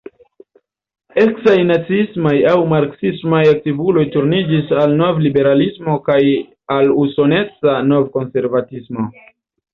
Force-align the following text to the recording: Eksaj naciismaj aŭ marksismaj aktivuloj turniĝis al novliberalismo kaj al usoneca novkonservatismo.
Eksaj 1.23 1.57
naciismaj 1.71 2.33
aŭ 2.51 2.55
marksismaj 2.71 3.41
aktivuloj 3.51 4.07
turniĝis 4.17 4.73
al 4.85 4.97
novliberalismo 5.03 5.99
kaj 6.09 6.19
al 6.79 6.91
usoneca 7.05 7.79
novkonservatismo. 7.93 9.09